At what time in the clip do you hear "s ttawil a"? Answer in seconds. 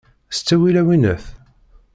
0.33-0.83